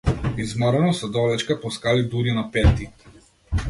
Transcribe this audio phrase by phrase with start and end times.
[0.43, 2.89] Изморено се довлечка по скали дури на петти.